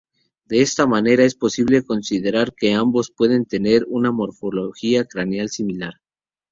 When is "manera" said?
0.87-1.25